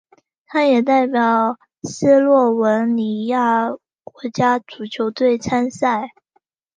[0.47, 3.69] 他也代表斯洛文尼亚
[4.03, 6.07] 国家足球队参赛。